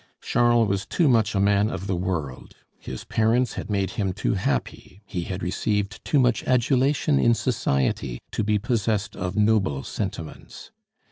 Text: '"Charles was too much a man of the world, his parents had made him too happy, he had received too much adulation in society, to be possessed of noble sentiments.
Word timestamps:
'"Charles 0.19 0.67
was 0.67 0.87
too 0.87 1.07
much 1.07 1.35
a 1.35 1.39
man 1.39 1.69
of 1.69 1.85
the 1.85 1.95
world, 1.95 2.55
his 2.79 3.03
parents 3.03 3.53
had 3.53 3.69
made 3.69 3.91
him 3.91 4.13
too 4.13 4.33
happy, 4.33 4.99
he 5.05 5.25
had 5.25 5.43
received 5.43 6.03
too 6.03 6.17
much 6.19 6.43
adulation 6.45 7.19
in 7.19 7.35
society, 7.35 8.19
to 8.31 8.43
be 8.43 8.57
possessed 8.57 9.15
of 9.15 9.35
noble 9.37 9.83
sentiments. 9.83 10.71